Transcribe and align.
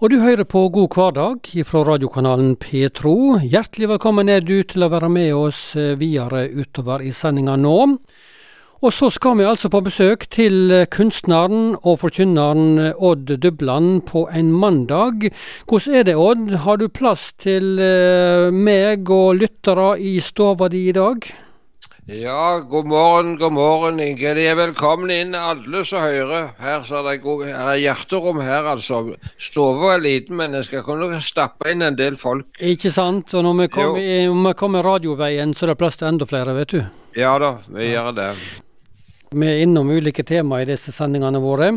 Og 0.00 0.08
du 0.08 0.14
hører 0.22 0.46
på 0.48 0.62
God 0.72 0.94
hverdag 0.96 1.48
fra 1.68 1.80
radiokanalen 1.84 2.54
Petro. 2.56 3.34
Hjertelig 3.36 3.90
velkommen 3.90 4.30
er 4.32 4.40
du 4.40 4.62
til 4.64 4.86
å 4.86 4.88
være 4.88 5.10
med 5.12 5.34
oss 5.36 5.74
eh, 5.76 5.90
videre 6.00 6.46
utover 6.48 7.04
i 7.04 7.10
sendinga 7.12 7.58
nå. 7.60 7.74
Og 8.80 8.94
så 8.96 9.10
skal 9.12 9.36
vi 9.36 9.44
altså 9.44 9.68
på 9.68 9.82
besøk 9.84 10.24
til 10.32 10.72
eh, 10.72 10.86
kunstneren 10.88 11.74
og 11.82 12.00
forkynneren 12.00 12.80
eh, 12.86 12.96
Odd 13.10 13.34
Dubland 13.44 14.06
på 14.08 14.24
en 14.32 14.48
mandag. 14.56 15.28
Hvordan 15.68 16.00
er 16.00 16.08
det, 16.08 16.16
Odd? 16.16 16.56
Har 16.64 16.80
du 16.80 16.88
plass 16.88 17.34
til 17.36 17.76
meg 18.56 19.12
og 19.12 19.36
lyttere 19.42 19.92
i 20.00 20.16
stova 20.24 20.72
di 20.72 20.86
i 20.88 20.96
dag? 20.96 21.28
Ja, 22.10 22.58
god 22.58 22.86
morgen, 22.86 23.36
god 23.38 23.52
morgen, 23.52 24.00
Inge. 24.00 24.32
De 24.34 24.42
er 24.50 24.56
velkomne 24.58 25.14
inn, 25.22 25.34
alle 25.38 25.84
som 25.86 26.02
hører. 26.02 26.48
Her 26.58 26.80
så 26.82 26.96
er 26.98 27.04
det 27.06 27.20
god, 27.22 27.44
er 27.46 27.76
hjerterom 27.78 28.40
her, 28.42 28.66
altså. 28.66 28.98
Stova 29.38 29.92
er 29.94 30.02
liten, 30.02 30.34
men 30.40 30.56
jeg 30.58 30.66
skal 30.66 30.82
kunne 30.88 31.20
stappe 31.22 31.70
inn 31.70 31.84
en 31.86 31.94
del 31.94 32.16
folk. 32.18 32.48
Ikke 32.58 32.90
sant. 32.90 33.30
Og 33.38 33.46
når 33.46 33.60
vi 33.60 33.68
kommer, 33.76 34.58
kom 34.58 34.80
radioveien, 34.82 35.54
så 35.54 35.68
er 35.68 35.70
det 35.70 35.78
plass 35.84 36.00
til 36.00 36.08
enda 36.10 36.26
flere, 36.26 36.56
vet 36.58 36.74
du. 36.74 36.80
Ja 37.14 37.36
da, 37.38 37.52
vi 37.70 37.92
ja. 37.92 38.00
gjør 38.00 38.18
det. 38.18 38.28
Vi 39.30 39.46
er 39.46 39.62
innom 39.68 39.94
ulike 39.94 40.26
temaer 40.26 40.66
i 40.66 40.72
disse 40.72 40.90
sendingene 40.96 41.38
våre. 41.38 41.70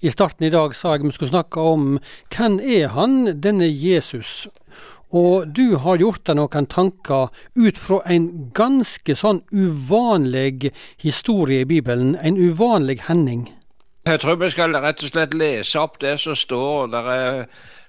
I 0.00 0.16
starten 0.16 0.48
i 0.48 0.54
dag 0.54 0.72
sa 0.72 0.96
jeg 0.96 1.04
vi 1.04 1.12
skulle 1.12 1.34
snakke 1.34 1.60
om 1.60 1.98
hvem 2.32 2.56
er 2.64 2.88
han, 2.96 3.20
denne 3.44 3.68
Jesus? 3.68 4.46
Og 5.12 5.48
du 5.56 5.76
har 5.76 6.00
gjort 6.00 6.24
deg 6.24 6.38
noen 6.38 6.66
tanker 6.72 7.28
ut 7.54 7.78
fra 7.78 8.00
en 8.08 8.28
ganske 8.56 9.16
sånn 9.16 9.42
uvanlig 9.52 10.72
historie 11.02 11.66
i 11.66 11.68
Bibelen, 11.68 12.14
en 12.16 12.40
uvanlig 12.40 13.02
hending. 13.10 13.50
Jeg 14.08 14.22
tror 14.22 14.40
vi 14.40 14.48
skal 14.50 14.74
rett 14.74 15.04
og 15.04 15.12
slett 15.12 15.36
lese 15.36 15.78
opp 15.78 16.00
det 16.00 16.16
som 16.24 16.34
står. 16.34 16.88
Det 16.90 17.02
er 17.12 17.44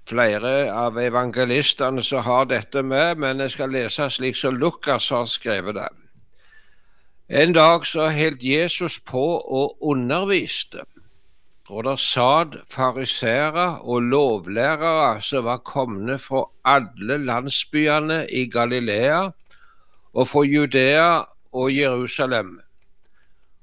flere 0.10 0.54
av 0.70 1.00
evangelistene 1.00 2.04
som 2.04 2.26
har 2.28 2.52
dette 2.52 2.84
med, 2.84 3.18
men 3.24 3.40
jeg 3.40 3.56
skal 3.56 3.72
lese 3.72 4.10
slik 4.12 4.38
som 4.38 4.60
Lukas 4.60 5.10
har 5.16 5.26
skrevet 5.32 5.80
det. 5.80 5.90
En 7.34 7.56
dag 7.56 7.88
så 7.88 8.10
holdt 8.12 8.44
Jesus 8.44 9.00
på 9.00 9.24
og 9.40 9.80
underviste. 9.82 10.84
Og 11.70 11.84
der 11.84 11.96
sad 11.96 12.58
farisere 12.68 13.82
og 13.82 14.02
lovlærere 14.02 15.22
som 15.22 15.46
var 15.46 15.58
komne 15.58 16.18
fra 16.20 16.44
alle 16.66 17.18
landsbyene 17.26 18.28
i 18.32 18.50
Galilea 18.52 19.30
og 20.14 20.28
fra 20.28 20.44
Judea 20.44 21.22
og 21.54 21.78
Jerusalem. 21.78 22.60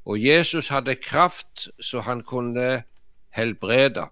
Og 0.07 0.25
Jesus 0.25 0.69
hadde 0.69 0.95
kraft 0.95 1.69
så 1.81 2.01
han 2.01 2.23
kunne 2.23 2.83
helbrede. 3.37 4.07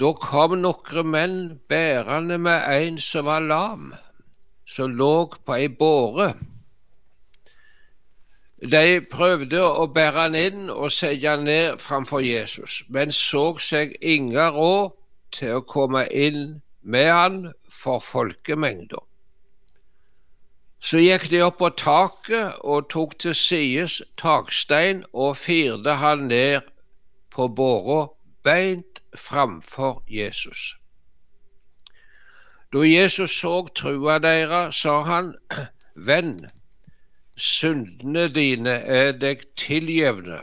Da 0.00 0.12
kom 0.16 0.56
noen 0.58 1.10
menn 1.12 1.36
bærende 1.68 2.38
med 2.40 2.64
en 2.72 2.96
som 2.98 3.28
var 3.28 3.44
lam, 3.44 3.92
som 4.66 4.96
lå 4.96 5.12
på 5.44 5.54
ei 5.60 5.68
båre. 5.68 6.32
De 8.62 9.00
prøvde 9.10 9.58
å 9.58 9.88
bære 9.90 10.20
han 10.20 10.34
inn 10.38 10.68
og 10.70 10.92
sette 10.94 11.26
han 11.26 11.48
ned 11.48 11.80
framfor 11.82 12.22
Jesus, 12.22 12.82
men 12.88 13.10
så 13.10 13.56
seg 13.58 13.96
ingen 14.00 14.54
råd 14.54 14.92
til 15.34 15.56
å 15.58 15.64
komme 15.66 16.04
inn 16.06 16.60
med 16.82 17.10
han 17.10 17.40
for 17.66 17.98
folkemengda. 17.98 19.02
Så 20.78 21.02
gikk 21.02 21.26
de 21.30 21.42
opp 21.42 21.58
på 21.58 21.72
taket 21.78 22.62
og 22.62 22.88
tok 22.94 23.18
til 23.24 23.34
sides 23.38 24.00
takstein 24.18 25.02
og 25.12 25.36
firte 25.42 25.98
han 25.98 26.28
ned 26.30 26.70
på 27.34 27.48
båra 27.48 28.00
beint 28.46 29.02
framfor 29.14 30.02
Jesus. 30.06 30.76
Da 32.72 32.86
Jesus 32.86 33.34
så 33.42 33.66
trua 33.74 34.18
deres, 34.22 34.78
sa 34.78 35.02
han, 35.02 35.34
Venn, 35.94 36.36
syndene 37.36 38.28
dine 38.28 38.74
er 38.84 39.12
deg 39.12 39.44
tilgjevne. 39.56 40.42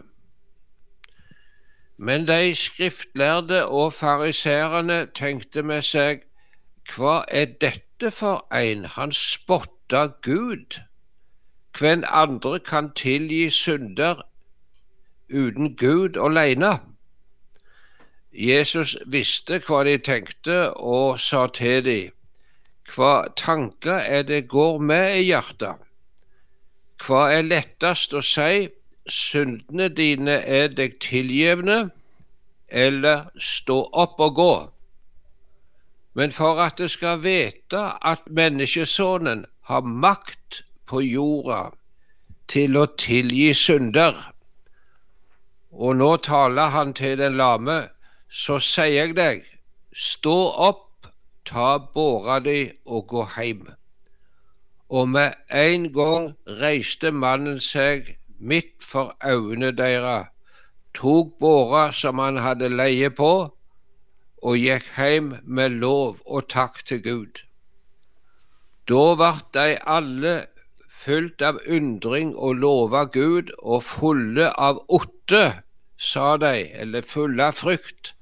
Men 1.97 2.27
de 2.27 2.55
skriftlærde 2.55 3.65
og 3.65 3.93
fariserene 3.93 4.99
tenkte 5.13 5.63
med 5.63 5.83
seg, 5.83 6.23
hva 6.95 7.23
er 7.27 7.51
dette 7.61 8.11
for 8.11 8.45
en? 8.55 8.85
Han 8.95 9.11
spotta 9.11 10.05
Gud. 10.25 10.79
Hvem 11.77 12.03
andre 12.07 12.59
kan 12.59 12.93
tilgi 12.95 13.49
synder 13.49 14.23
uten 15.29 15.75
Gud 15.75 16.17
alene? 16.17 16.79
Jesus 18.33 18.95
visste 19.05 19.59
hva 19.67 19.83
de 19.83 19.97
tenkte, 19.97 20.71
og 20.73 21.19
sa 21.19 21.47
til 21.53 21.85
dem, 21.85 22.15
hva 22.95 23.27
tanker 23.37 24.01
er 24.07 24.23
det 24.23 24.47
går 24.47 24.79
med 24.79 25.19
i 25.19 25.27
hjertet? 25.29 25.88
Hva 26.99 27.29
er 27.31 27.45
lettest 27.47 28.13
å 28.13 28.21
si, 28.25 28.67
syndene 29.09 29.87
dine 29.95 30.35
er 30.59 30.67
deg 30.75 30.97
tilgivne, 31.03 31.77
eller 32.67 33.29
stå 33.39 33.77
opp 34.03 34.19
og 34.25 34.35
gå? 34.39 34.53
Men 36.19 36.33
for 36.35 36.59
at 36.59 36.77
det 36.81 36.89
skal 36.91 37.21
vite 37.23 37.85
at 38.11 38.27
menneskesonen 38.27 39.45
har 39.71 39.87
makt 40.05 40.63
på 40.89 41.01
jorda 41.05 41.61
til 42.51 42.77
å 42.81 42.85
tilgi 42.99 43.53
synder, 43.55 44.17
og 45.71 45.95
nå 46.01 46.11
taler 46.25 46.73
han 46.75 46.93
til 46.97 47.17
den 47.21 47.37
lame, 47.39 47.79
så 48.29 48.59
sier 48.59 49.05
jeg 49.05 49.15
deg, 49.17 49.43
stå 49.93 50.37
opp, 50.69 51.09
ta 51.45 51.77
båra 51.95 52.41
di 52.43 52.61
og 52.85 53.07
gå 53.13 53.23
heim 53.37 53.69
og 54.89 55.09
med 55.09 55.37
en 55.53 55.85
gang 55.93 56.31
reiste 56.61 57.11
mannen 57.11 57.59
seg 57.61 58.15
midt 58.39 58.83
for 58.91 59.13
øynene 59.25 59.71
deres, 59.77 60.29
tok 60.97 61.35
båra 61.39 61.89
som 61.93 62.19
han 62.23 62.39
hadde 62.41 62.71
leie 62.73 63.11
på, 63.13 63.33
og 64.41 64.57
gikk 64.57 64.87
hjem 64.97 65.33
med 65.43 65.77
lov 65.83 66.21
og 66.25 66.47
takk 66.49 66.81
til 66.89 67.03
Gud. 67.05 67.43
Da 68.89 69.03
vart 69.19 69.51
de 69.53 69.77
alle 69.85 70.33
fylt 70.89 71.43
av 71.45 71.59
undring 71.69 72.33
og 72.35 72.57
lova 72.63 73.05
Gud, 73.13 73.51
og 73.59 73.83
fulle 73.85 74.49
av 74.57 74.81
åtte, 74.89 75.43
sa 75.99 76.37
de, 76.41 76.65
eller 76.81 77.05
fulle 77.05 77.51
av 77.51 77.59
frykt. 77.59 78.13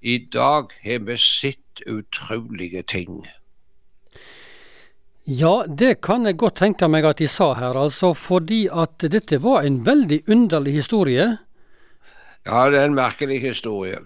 I 0.00 0.18
dag 0.32 0.72
har 0.84 1.04
vi 1.08 1.16
sett 1.20 1.84
utrolige 1.86 2.82
ting. 2.82 3.24
Ja, 5.24 5.64
det 5.64 6.02
kan 6.04 6.26
jeg 6.28 6.36
godt 6.36 6.58
tenke 6.60 6.84
meg 6.92 7.06
at 7.08 7.16
de 7.16 7.26
sa 7.32 7.54
her, 7.56 7.72
altså, 7.80 8.10
fordi 8.12 8.66
at 8.68 9.00
dette 9.08 9.38
var 9.40 9.64
en 9.64 9.78
veldig 9.86 10.18
underlig 10.28 10.74
historie. 10.76 11.38
Ja, 12.44 12.66
det 12.68 12.78
er 12.78 12.90
en 12.90 12.98
merkelig 12.98 13.40
historie. 13.40 14.02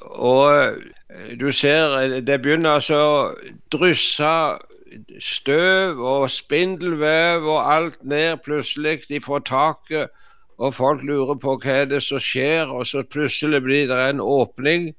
Og 0.00 0.50
eh, 0.50 1.36
du 1.38 1.52
ser, 1.54 1.94
eh, 2.00 2.16
det 2.18 2.40
begynner 2.42 2.80
altså 2.80 2.98
å 2.98 3.20
drysse 3.70 4.32
støv 5.22 6.00
og 6.02 6.26
spindelvev 6.34 7.46
og 7.46 7.60
alt 7.62 8.00
ned 8.02 8.42
plutselig 8.42 9.04
ifra 9.06 9.38
taket, 9.46 10.10
og 10.58 10.74
folk 10.74 11.04
lurer 11.06 11.38
på 11.38 11.54
hva 11.62 11.76
er 11.84 11.86
det 11.92 12.00
som 12.02 12.18
skjer, 12.18 12.66
og 12.66 12.88
så 12.90 13.04
plutselig 13.06 13.62
blir 13.62 13.86
det 13.92 14.00
en 14.08 14.24
åpning, 14.24 14.90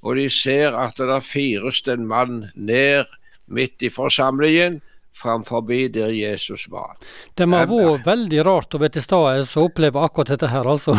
og 0.00 0.16
de 0.16 0.30
ser 0.32 0.72
at 0.72 0.96
det 0.96 1.20
fires 1.28 1.82
en 1.92 2.08
mann 2.08 2.46
ned 2.56 3.04
midt 3.46 3.82
i 3.82 3.90
forsamlingen 3.92 4.80
framfor 5.14 5.62
der 5.92 6.10
Jesus 6.10 6.66
var. 6.70 6.96
Det 7.34 7.46
må 7.46 7.60
ha 7.60 7.66
vært 7.66 8.06
veldig 8.06 8.44
rart 8.46 8.74
å 8.74 8.80
være 8.82 8.96
til 8.96 9.06
stede 9.06 9.44
og 9.44 9.68
oppleve 9.68 10.02
akkurat 10.02 10.34
dette 10.34 10.50
her, 10.50 10.66
altså. 10.66 10.96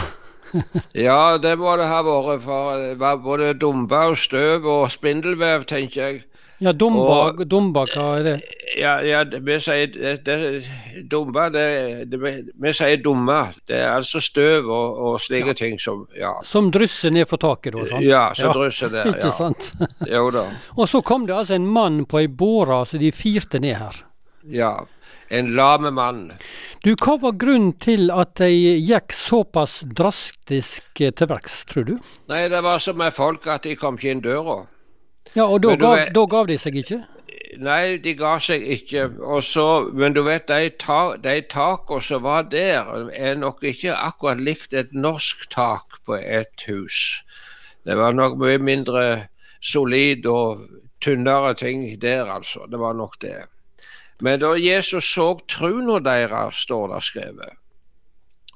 ja, 1.07 1.37
det 1.37 1.57
må 1.59 1.75
det 1.77 1.89
ha 1.89 2.01
vært. 2.05 2.43
For 2.45 2.79
det 2.79 2.95
var 3.01 3.19
både 3.23 3.53
dumper, 3.59 4.15
støv 4.15 4.65
og 4.65 4.87
spindelvev, 4.91 5.67
tenker 5.67 6.01
jeg. 6.01 6.23
Ja, 6.65 6.71
dumba, 6.73 7.17
og, 7.29 7.41
dumba, 7.45 7.83
hva 7.93 8.05
er 8.17 8.23
det? 8.25 8.35
Ja, 8.79 8.95
ja 9.05 9.19
vi 9.23 9.57
sier 9.61 9.91
det, 10.25 10.37
dumba 11.11 11.43
det, 11.53 11.65
det, 12.09 12.17
Vi 12.57 12.73
sier 12.73 12.97
dumma. 13.03 13.43
Det 13.69 13.77
er 13.77 13.91
altså 13.93 14.21
støv 14.23 14.71
og, 14.73 14.97
og 15.05 15.19
slike 15.21 15.53
ja. 15.53 15.57
ting 15.59 15.77
som 15.81 16.07
ja. 16.17 16.33
Som 16.47 16.71
drysser 16.73 17.13
ned 17.13 17.29
for 17.29 17.41
taket, 17.41 17.75
da? 17.75 17.85
sant? 17.91 18.07
Ja, 18.07 18.23
som 18.33 18.49
ja. 18.49 18.55
drysser 18.57 18.97
ja. 18.97 19.05
Ikke 19.13 19.31
sant? 19.35 19.71
jo 20.09 20.25
da. 20.33 20.47
Og 20.79 20.89
så 20.89 21.03
kom 21.05 21.29
det 21.29 21.37
altså 21.37 21.59
en 21.59 21.69
mann 21.69 22.01
på 22.09 22.23
ei 22.23 22.27
båre 22.27 22.81
så 22.89 22.97
de 22.97 23.13
firte 23.13 23.61
ned 23.61 23.77
her. 23.83 24.03
Ja. 24.49 24.73
En 25.29 25.53
lame 25.57 25.91
mann. 25.93 26.31
Du, 26.81 26.93
Hva 26.93 27.19
var 27.21 27.37
grunnen 27.41 27.73
til 27.81 28.11
at 28.13 28.35
de 28.41 28.49
gikk 28.77 29.13
såpass 29.13 29.79
drastisk 29.85 31.01
til 31.01 31.29
verks, 31.29 31.63
tror 31.69 31.87
du? 31.87 31.97
Nei, 32.29 32.47
Det 32.49 32.61
var 32.65 32.81
så 32.81 32.93
med 32.93 33.13
folk 33.13 33.45
at 33.49 33.65
de 33.65 33.77
kom 33.77 33.97
ikke 33.97 34.13
inn 34.13 34.25
døra. 34.25 34.63
Ja, 35.33 35.43
Og 35.43 35.63
da, 35.63 35.75
gav, 35.75 35.95
vet, 35.97 36.13
da 36.15 36.25
gav 36.29 36.47
de 36.47 36.57
seg 36.61 36.77
ikke? 36.79 37.01
Nei, 37.57 37.97
de 38.03 38.13
ga 38.19 38.35
seg 38.43 38.63
ikke. 38.75 39.07
Så, 39.43 39.65
men 39.95 40.15
du 40.15 40.21
vet, 40.27 40.47
de, 40.51 40.69
ta, 40.79 41.15
de 41.21 41.39
takene 41.51 42.03
som 42.03 42.23
var 42.27 42.47
der, 42.51 43.09
er 43.15 43.35
nok 43.39 43.63
ikke 43.63 43.95
akkurat 43.95 44.43
likt 44.43 44.73
et 44.73 44.93
norsk 44.93 45.47
tak 45.53 45.99
på 46.05 46.19
et 46.19 46.67
hus. 46.67 47.23
Det 47.85 47.97
var 47.97 48.15
nok 48.15 48.37
mye 48.41 48.59
mindre 48.59 49.03
solid 49.61 50.25
og 50.29 50.65
tynnere 51.01 51.53
ting 51.57 51.85
der, 52.01 52.25
altså. 52.31 52.65
Det 52.71 52.79
var 52.79 52.93
nok 52.93 53.19
det. 53.21 53.37
Men 54.21 54.39
da 54.39 54.53
Jesus 54.59 55.07
så 55.13 55.33
truna 55.51 55.99
deres, 55.99 56.63
står 56.63 56.93
det 56.93 57.03
skrevet, 57.03 57.55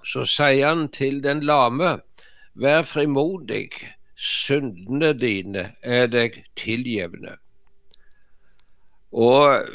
så 0.08 0.24
sier 0.26 0.68
han 0.72 0.88
til 0.96 1.20
den 1.24 1.44
lame, 1.44 1.98
vær 2.56 2.86
frimodig, 2.88 3.70
syndene 4.20 5.14
dine 5.16 5.70
er 5.82 6.10
deg 6.12 6.36
tiljevne. 6.60 7.38
Og 9.10 9.70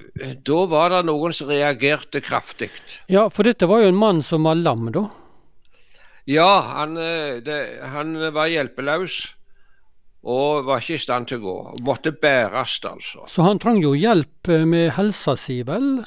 da 0.47 0.59
var 0.71 0.93
det 0.93 1.05
noen 1.09 1.33
som 1.35 1.51
reagerte 1.51 2.21
kraftig. 2.23 2.71
Ja, 3.11 3.27
for 3.33 3.49
dette 3.49 3.67
var 3.67 3.83
jo 3.83 3.91
en 3.91 3.99
mann 3.99 4.23
som 4.23 4.47
var 4.47 4.61
lam, 4.61 4.91
da? 4.95 5.09
Ja, 6.31 6.61
han, 6.79 6.97
eh, 6.97 7.41
det, 7.45 7.59
han 7.93 8.15
var 8.33 8.53
hjelpeløs 8.53 9.35
og 10.25 10.65
var 10.65 10.81
ikke 10.81 10.97
i 10.97 11.03
stand 11.03 11.29
til 11.29 11.43
å 11.43 11.45
gå. 11.45 11.57
Måtte 11.85 12.15
bæres, 12.17 12.79
altså. 12.89 13.27
Så 13.29 13.45
han 13.45 13.61
trang 13.61 13.83
jo 13.83 13.93
hjelp 13.93 14.49
eh, 14.49 14.65
med 14.65 14.95
helsa 14.97 15.35
si, 15.37 15.61
vel? 15.67 16.05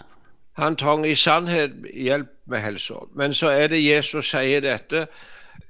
Han 0.58 0.78
trang 0.80 1.06
i 1.06 1.14
sannhet 1.14 1.76
hjelp 1.94 2.32
med 2.50 2.64
helsa. 2.64 3.04
Men 3.14 3.36
så 3.38 3.52
er 3.54 3.70
det 3.70 3.84
Jesus 3.84 4.32
sier 4.32 4.64
dette. 4.66 5.06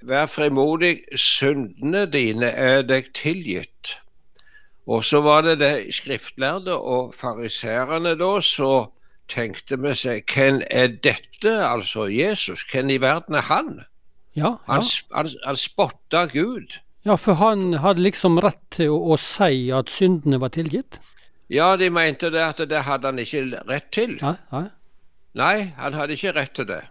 Vær 0.05 0.27
frimodig, 0.29 1.01
syndene 1.17 2.05
dine 2.13 2.51
er 2.53 2.83
deg 2.85 3.09
tilgitt. 3.17 3.97
Og 4.87 5.03
så 5.03 5.21
var 5.25 5.41
det 5.43 5.57
de 5.59 5.71
skriftlærde 5.91 6.75
og 6.77 7.15
fariserene 7.17 8.13
da 8.19 8.37
så 8.45 8.87
tenkte 9.27 9.75
vi 9.83 9.93
seg 9.97 10.31
hvem 10.31 10.61
er 10.69 10.93
dette, 11.03 11.51
altså 11.51 12.07
Jesus? 12.11 12.63
Hvem 12.71 12.93
i 12.95 13.01
verden 13.03 13.35
er 13.35 13.47
han? 13.49 13.73
Ja, 14.37 14.53
ja. 14.53 14.55
Han, 14.69 14.83
han, 15.11 15.29
han 15.43 15.59
spotta 15.59 16.25
Gud. 16.31 16.77
Ja, 17.05 17.15
for 17.15 17.39
han 17.39 17.73
hadde 17.81 18.03
liksom 18.05 18.39
rett 18.43 18.61
til 18.75 18.93
å, 18.93 18.99
å 19.15 19.19
si 19.19 19.67
at 19.73 19.91
syndene 19.91 20.39
var 20.43 20.53
tilgitt? 20.55 20.99
Ja, 21.51 21.75
de 21.79 21.89
mente 21.89 22.29
det 22.31 22.43
at 22.43 22.59
det 22.69 22.83
hadde 22.83 23.11
han 23.11 23.19
ikke 23.23 23.43
rett 23.67 23.91
til. 23.95 24.17
Nei, 24.21 24.35
nei. 24.51 24.65
Nei, 25.37 25.57
han 25.77 25.95
hadde 25.95 26.17
ikke 26.17 26.33
rett 26.35 26.55
til 26.57 26.67
det. 26.67 26.81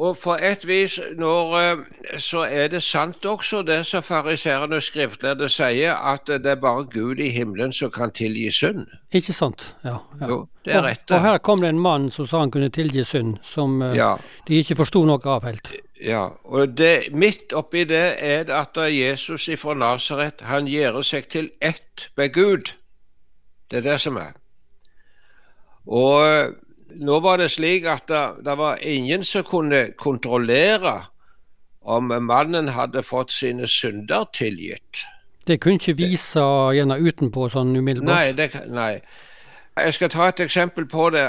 Og 0.00 0.16
for 0.16 0.40
et 0.40 0.62
vis 0.64 0.94
når, 1.18 1.56
eh, 1.58 2.18
så 2.18 2.46
er 2.48 2.68
det 2.72 2.80
sant 2.82 3.26
også 3.26 3.60
det 3.68 3.82
som 3.86 4.02
fariserende 4.02 4.78
og 4.80 4.82
skriftlærde 4.82 5.48
sier, 5.52 5.92
at 5.92 6.24
det 6.26 6.46
er 6.46 6.60
bare 6.60 6.86
Gud 6.88 7.20
i 7.20 7.28
himmelen 7.28 7.72
som 7.72 7.90
kan 7.92 8.12
tilgi 8.16 8.48
synd. 8.50 8.86
Ikke 9.12 9.34
sant? 9.36 9.74
Ja. 9.84 9.98
ja. 10.20 10.28
Jo, 10.28 10.38
det 10.64 10.74
er 10.74 10.86
rett. 10.86 11.04
Og, 11.10 11.16
og 11.16 11.20
her 11.26 11.38
kom 11.38 11.60
det 11.60 11.68
en 11.68 11.82
mann 11.84 12.08
som 12.10 12.26
sa 12.26 12.40
han 12.40 12.52
kunne 12.54 12.70
tilgi 12.72 13.04
synd, 13.04 13.36
som 13.42 13.82
uh, 13.82 13.92
Ja. 13.96 14.14
de 14.48 14.62
ikke 14.62 14.78
forsto 14.80 15.04
noe 15.04 15.20
av 15.28 15.44
helt. 15.44 15.74
Ja, 16.00 16.30
og 16.44 16.78
det, 16.78 17.12
Midt 17.12 17.52
oppi 17.52 17.84
det 17.84 18.16
er 18.24 18.48
det 18.48 18.56
at 18.56 18.80
Jesus 18.94 19.48
ifra 19.52 19.74
Nasaret 19.76 20.40
han 20.40 20.70
gjør 20.70 21.02
seg 21.04 21.28
til 21.28 21.50
ett 21.60 22.08
med 22.16 22.32
Gud. 22.32 22.72
Det 23.70 23.82
er 23.82 23.90
det 23.90 24.00
som 24.00 24.16
er. 24.16 24.32
Og 25.84 26.56
nå 26.94 27.20
var 27.20 27.36
det 27.40 27.50
slik 27.50 27.86
at 27.86 28.08
det, 28.08 28.44
det 28.44 28.58
var 28.58 28.82
ingen 28.82 29.24
som 29.24 29.44
kunne 29.44 29.90
kontrollere 29.98 31.02
om 31.80 32.12
mannen 32.22 32.68
hadde 32.68 33.02
fått 33.02 33.32
sine 33.32 33.66
synder 33.66 34.24
tilgitt. 34.32 35.04
Det 35.46 35.60
kunne 35.60 35.80
ikke 35.80 35.96
vise 35.96 36.42
gjerne 36.76 36.98
utenpå 37.00 37.48
sånn 37.48 37.74
umiddelbart. 37.76 38.14
Nei, 38.14 38.32
det, 38.36 38.50
nei. 38.68 39.00
Jeg 39.80 39.94
skal 39.96 40.10
ta 40.12 40.28
et 40.28 40.40
eksempel 40.44 40.86
på 40.86 41.10
det. 41.10 41.26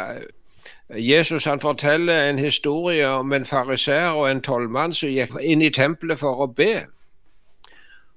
Jesus 0.99 1.45
han 1.47 1.59
forteller 1.59 2.29
en 2.29 2.39
historie 2.39 3.07
om 3.07 3.33
en 3.33 3.45
fariseer 3.45 4.11
og 4.11 4.27
en 4.29 4.41
tollmann 4.43 4.93
som 4.93 5.09
gikk 5.09 5.37
inn 5.39 5.63
i 5.63 5.71
tempelet 5.71 6.19
for 6.19 6.43
å 6.43 6.49
be. 6.51 6.83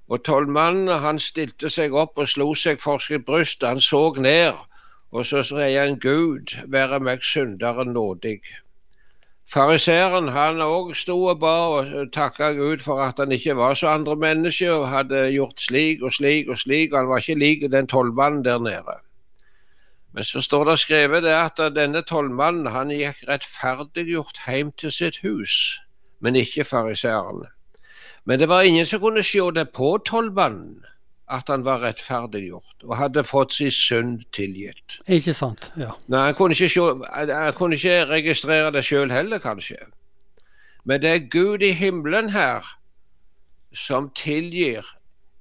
Og 0.09 0.21
Tollmannen 0.23 0.99
han 1.01 1.19
stilte 1.19 1.69
seg 1.69 1.95
opp 1.97 2.19
og 2.21 2.27
slo 2.29 2.51
seg 2.53 2.81
for 2.81 3.01
sitt 3.01 3.25
bryst. 3.25 3.63
Han 3.65 3.81
så 3.81 4.13
ned, 4.21 4.53
og 5.11 5.25
så 5.25 5.43
sier 5.45 5.85
han 5.85 5.99
Gud, 5.99 6.55
være 6.67 6.99
meg 6.99 7.23
synderen 7.23 7.93
nådig. 7.95 8.39
Fariseeren 9.53 10.27
han 10.33 10.61
òg 10.65 10.95
sto 10.97 11.15
og 11.29 11.39
ba 11.39 11.55
og 11.77 12.11
takka 12.13 12.49
Gud 12.57 12.81
for 12.81 13.01
at 13.03 13.19
han 13.21 13.31
ikke 13.31 13.55
var 13.55 13.75
så 13.77 13.91
andre 13.93 14.15
mennesker 14.15 14.71
og 14.73 14.89
hadde 14.89 15.27
gjort 15.35 15.61
slik 15.61 16.01
og 16.01 16.13
slik 16.13 16.49
og 16.49 16.57
slik. 16.57 16.93
og 16.93 16.99
Han 16.99 17.09
var 17.09 17.17
ikke 17.21 17.39
lik 17.39 17.71
den 17.71 17.87
tollmannen 17.87 18.45
der 18.45 18.59
nede. 18.59 18.97
Men 20.13 20.23
så 20.23 20.41
står 20.41 20.63
det 20.65 20.79
skrevet 20.79 21.23
det 21.23 21.35
at 21.35 21.61
denne 21.75 22.01
tollmannen 22.01 22.71
han 22.71 22.89
gikk 22.89 23.21
rettferdiggjort 23.29 24.41
hjem 24.47 24.71
til 24.79 24.91
sitt 24.91 25.21
hus, 25.21 25.79
men 26.19 26.35
ikke 26.35 26.63
fariseeren. 26.63 27.45
Men 28.25 28.39
det 28.39 28.49
var 28.49 28.61
ingen 28.61 28.85
som 28.85 28.99
kunne 28.99 29.23
se 29.23 29.43
det 29.55 29.69
på 29.69 29.97
tollmannen 30.05 30.85
at 31.27 31.49
han 31.49 31.65
var 31.65 31.81
rettferdiggjort 31.81 32.83
og 32.85 32.97
hadde 32.97 33.23
fått 33.25 33.53
sin 33.57 33.71
synd 33.73 34.23
tilgitt. 34.35 34.99
Ikke 35.09 35.33
sant? 35.33 35.71
Ja. 35.79 35.95
Nei, 36.11 36.27
han 36.27 36.37
kunne 36.37 36.53
ikke, 36.53 36.69
se, 36.69 36.83
han 37.15 37.53
kunne 37.57 37.79
ikke 37.79 38.05
registrere 38.11 38.71
det 38.75 38.85
sjøl 38.85 39.13
heller, 39.13 39.41
kanskje. 39.41 39.79
Men 40.85 41.01
det 41.01 41.09
er 41.09 41.29
Gud 41.33 41.65
i 41.65 41.71
himmelen 41.73 42.29
her 42.29 42.65
som 43.73 44.11
tilgir 44.15 44.85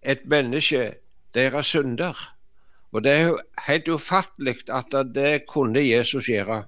et 0.02 0.24
menneske 0.24 0.94
deres 1.36 1.66
synder. 1.66 2.16
Og 2.92 3.04
det 3.04 3.12
er 3.12 3.36
helt 3.66 3.88
ufattelig 3.88 4.56
at 4.72 4.94
det 5.14 5.44
kunne 5.50 5.82
Jesus 5.84 6.30
gjøre. 6.30 6.64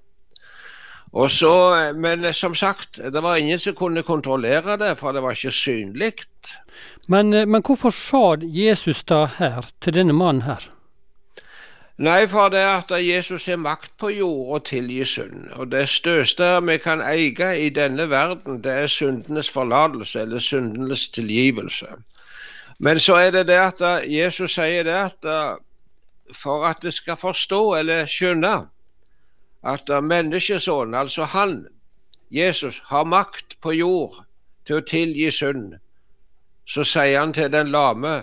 Så, 1.28 1.92
Men 1.94 2.34
som 2.34 2.54
sagt, 2.54 2.96
det 2.96 3.22
var 3.22 3.36
ingen 3.36 3.58
som 3.58 3.74
kunne 3.74 4.02
kontrollere 4.02 4.76
det, 4.76 4.98
for 4.98 5.12
det 5.12 5.22
var 5.22 5.30
ikke 5.30 5.50
synlig. 5.50 6.12
Men, 7.08 7.32
eh, 7.32 7.46
men 7.46 7.62
hvorfor 7.62 7.90
sa 7.90 8.36
Jesus 8.42 9.04
da 9.04 9.26
her, 9.38 9.66
til 9.80 9.94
denne 9.94 10.12
mannen 10.12 10.42
her? 10.42 10.68
Nei, 11.98 12.26
for 12.26 12.48
det 12.52 12.60
at 12.60 12.90
Jesus 13.00 13.46
har 13.46 13.56
makt 13.56 13.92
på 13.98 14.10
jord 14.12 14.54
og 14.54 14.64
tilgi 14.64 15.04
synd. 15.04 15.46
Og 15.56 15.70
det 15.72 15.88
største 15.88 16.44
vi 16.66 16.76
kan 16.78 17.00
eie 17.00 17.52
i 17.56 17.70
denne 17.70 18.10
verden, 18.10 18.60
det 18.64 18.72
er 18.72 18.86
syndenes 18.86 19.48
forlatelse, 19.50 20.20
eller 20.20 20.38
syndenes 20.38 21.08
tilgivelse. 21.08 21.86
Men 22.78 23.00
så 23.00 23.14
er 23.14 23.30
det 23.30 23.46
det 23.48 23.56
at 23.56 23.80
Jesus 24.04 24.58
sier 24.58 24.84
det 24.84 24.92
at 24.92 25.30
for 26.34 26.64
at 26.66 26.82
det 26.82 26.92
skal 26.92 27.16
forstå 27.16 27.74
eller 27.78 28.04
skjønne 28.04 28.66
at 29.66 29.90
menneskesønnen, 30.02 30.94
altså 30.94 31.24
han, 31.24 31.66
Jesus, 32.30 32.82
har 32.86 33.04
makt 33.04 33.58
på 33.60 33.72
jord 33.72 34.22
til 34.66 34.80
å 34.80 34.86
tilgi 34.86 35.30
synd, 35.34 35.76
så 36.66 36.84
sier 36.86 37.20
han 37.20 37.34
til 37.34 37.50
den 37.52 37.70
lame, 37.74 38.16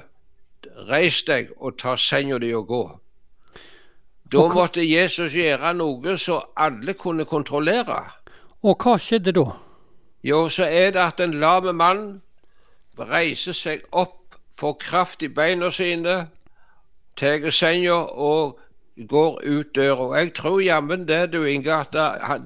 reis 0.90 1.22
deg 1.28 1.52
og 1.58 1.78
ta 1.80 1.96
senga 2.00 2.40
di 2.40 2.54
og 2.56 2.68
gå. 2.68 2.84
Da 4.34 4.48
måtte 4.50 4.84
Jesus 4.84 5.36
gjøre 5.38 5.74
noe 5.78 6.18
så 6.18 6.40
alle 6.56 6.96
kunne 6.98 7.26
kontrollere. 7.30 8.00
Og 8.64 8.80
hva 8.80 8.96
skjedde 8.98 9.36
da? 9.36 9.46
Jo, 10.24 10.48
så 10.50 10.66
er 10.66 10.96
det 10.96 11.04
at 11.04 11.20
en 11.20 11.36
lame 11.40 11.74
mann 11.76 12.06
reiser 12.98 13.54
seg 13.54 13.84
opp, 13.92 14.38
får 14.58 14.78
kraft 14.80 15.24
i 15.26 15.30
beina 15.30 15.70
sine, 15.72 16.28
tar 17.20 17.50
senga 17.52 18.00
og 18.28 18.60
går 19.10 19.42
ut 19.44 19.76
døra. 19.76 20.18
Jeg 20.18 20.34
tror 20.34 20.60
jammen 20.60 21.08
det, 21.08 21.34
du 21.34 21.44
Inge, 21.44 21.74
at 21.74 21.96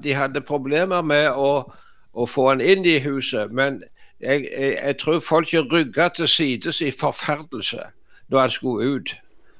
de 0.04 0.13
hadde 0.13 0.42
problemer 0.42 1.01
med 1.01 1.32
å, 1.36 1.72
å 2.13 2.25
få 2.25 2.50
han 2.50 2.62
inn 2.62 2.86
i 2.86 3.00
huset. 3.04 3.51
Men 3.51 3.84
jeg, 4.20 4.48
jeg, 4.51 4.77
jeg 4.84 4.98
tror 5.01 5.20
folk 5.20 5.54
rygga 5.72 6.10
til 6.10 6.27
sides 6.27 6.82
i 6.82 6.92
forferdelse 6.92 7.84
når 8.27 8.39
han 8.39 8.50
skulle 8.50 8.96
ut, 8.96 9.16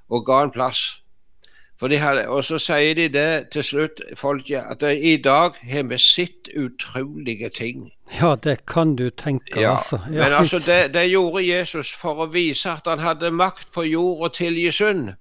og 0.10 0.26
ga 0.26 0.40
han 0.46 0.52
plass. 0.52 1.02
Hadde, 1.78 2.24
og 2.28 2.42
så 2.44 2.58
sier 2.58 2.96
de 2.98 3.06
det 3.14 3.52
til 3.54 3.64
slutt, 3.64 4.00
folket, 4.18 4.66
at 4.66 4.82
i 4.82 5.14
dag 5.22 5.54
har 5.62 5.84
vi 5.86 5.98
sett 6.02 6.50
utrolige 6.58 7.50
ting. 7.54 7.92
Ja, 8.22 8.36
det 8.36 8.66
kan 8.66 8.96
du 8.96 9.10
tenke, 9.10 9.62
Ja, 9.62 9.76
altså. 9.76 10.00
Ja, 10.10 10.24
men 10.24 10.34
altså 10.34 10.60
det, 10.60 10.94
det 10.94 11.06
gjorde 11.12 11.46
Jesus 11.46 11.92
for 11.94 12.26
å 12.26 12.30
vise 12.34 12.72
at 12.72 12.90
han 12.90 13.00
hadde 13.00 13.32
makt 13.32 13.70
på 13.76 13.86
jord 13.86 14.26
og 14.26 14.34
tilgi 14.34 14.72
synd. 14.72 15.14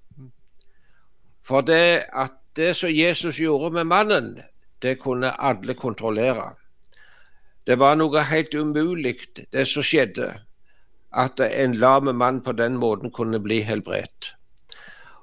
For 1.47 1.62
det 1.62 2.05
at 2.12 2.35
det 2.57 2.75
som 2.76 2.91
Jesus 2.91 3.38
gjorde 3.38 3.71
med 3.71 3.85
mannen, 3.85 4.41
det 4.83 4.99
kunne 4.99 5.31
alle 5.41 5.75
kontrollere. 5.75 6.55
Det 7.67 7.79
var 7.79 7.97
noe 7.99 8.23
helt 8.23 8.55
umulig, 8.55 9.19
det 9.53 9.67
som 9.69 9.83
skjedde. 9.83 10.33
At 11.12 11.41
en 11.41 11.75
lam 11.75 12.11
mann 12.15 12.41
på 12.43 12.53
den 12.53 12.76
måten 12.76 13.11
kunne 13.11 13.41
bli 13.41 13.61
helbredt. 13.61 14.35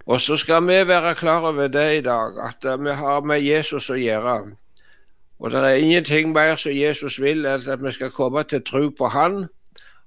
Og 0.05 0.21
så 0.21 0.37
skal 0.37 0.67
vi 0.67 0.87
være 0.87 1.15
klar 1.15 1.45
over 1.47 1.67
det 1.67 1.97
i 1.97 2.01
dag, 2.01 2.39
at 2.47 2.65
vi 2.79 2.91
har 2.91 3.21
med 3.21 3.41
Jesus 3.41 3.89
å 3.89 3.95
gjøre. 3.95 4.55
Og 5.39 5.51
det 5.51 5.59
er 5.59 5.75
ingenting 5.75 6.33
mer 6.33 6.55
som 6.55 6.75
Jesus 6.75 7.19
vil 7.21 7.45
enn 7.45 7.69
at 7.71 7.83
vi 7.83 7.91
skal 7.91 8.11
komme 8.11 8.43
til 8.43 8.63
tro 8.63 8.89
på 8.89 9.07
Han. 9.07 9.45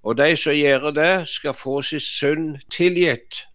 Og 0.03 0.19
de 0.19 0.37
som 0.37 0.53
gjør 0.53 0.91
det, 0.91 1.29
skal 1.29 1.55
få 1.55 1.83
sin 1.83 2.01
synd 2.01 2.59
tilgitt. 2.71 3.47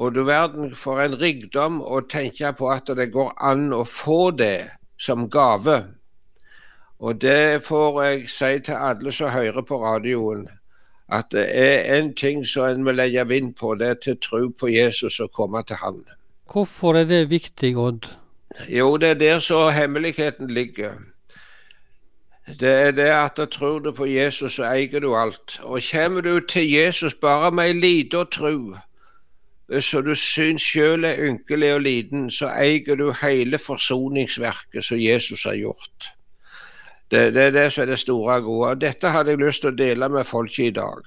Og 0.00 0.14
du 0.16 0.22
verden 0.24 0.70
for 0.72 1.02
en 1.04 1.14
rikdom 1.20 1.80
å 1.84 2.00
tenke 2.08 2.54
på 2.56 2.70
at 2.72 2.88
det 2.96 3.10
går 3.12 3.34
an 3.44 3.66
å 3.76 3.82
få 3.84 4.30
det 4.32 4.70
som 4.96 5.26
gave. 5.28 5.82
Og 7.00 7.20
det 7.20 7.60
får 7.66 8.00
jeg 8.04 8.30
si 8.32 8.50
til 8.64 8.80
alle 8.80 9.12
som 9.12 9.32
hører 9.32 9.64
på 9.68 9.76
radioen, 9.84 10.46
at 11.12 11.28
det 11.36 11.44
er 11.52 11.98
en 11.98 12.14
ting 12.14 12.46
som 12.46 12.70
en 12.70 12.84
må 12.86 12.96
legge 12.96 13.26
vind 13.28 13.54
på, 13.60 13.74
det 13.74 13.92
er 13.92 14.00
til 14.06 14.18
tro 14.24 14.42
på 14.48 14.72
Jesus 14.72 15.20
og 15.20 15.32
komme 15.36 15.62
til 15.68 15.76
Han. 15.84 16.02
Hvorfor 16.52 16.96
er 16.96 17.04
det 17.04 17.30
viktig, 17.30 17.76
Odd? 17.76 18.08
Jo, 18.68 18.96
det 18.96 19.08
er 19.08 19.14
der 19.14 19.38
så 19.38 19.68
hemmeligheten 19.70 20.50
ligger. 20.50 20.92
Det 22.60 22.72
er 22.72 22.90
det 22.90 23.10
at 23.14 23.36
da 23.36 23.46
tror 23.46 23.78
du 23.78 23.92
på 23.92 24.06
Jesus, 24.06 24.54
så 24.56 24.64
eier 24.72 25.00
du 25.00 25.14
alt. 25.16 25.60
Og 25.62 25.80
kommer 25.92 26.20
du 26.20 26.40
til 26.40 26.70
Jesus 26.70 27.14
bare 27.14 27.50
med 27.50 27.68
ei 27.68 27.76
lita 27.80 28.24
tru, 28.24 28.74
så 29.78 30.00
du 30.02 30.14
syns 30.18 30.64
sjøl 30.66 31.04
er 31.06 31.20
ynkelig 31.28 31.74
og 31.76 31.84
liten, 31.84 32.30
så 32.34 32.48
eier 32.58 32.98
du 32.98 33.12
hele 33.20 33.58
forsoningsverket 33.58 34.84
som 34.84 34.98
Jesus 34.98 35.44
har 35.46 35.54
gjort. 35.60 36.10
Det, 37.10 37.28
det 37.34 37.44
er 37.44 37.54
det 37.54 37.66
som 37.72 37.84
er 37.84 37.92
det 37.92 37.98
store 38.02 38.40
og 38.40 38.48
gode. 38.48 38.74
Dette 38.86 39.10
hadde 39.14 39.34
jeg 39.34 39.42
lyst 39.42 39.62
til 39.62 39.70
å 39.70 39.78
dele 39.78 40.08
med 40.10 40.26
folk 40.26 40.58
i 40.58 40.70
dag. 40.74 41.06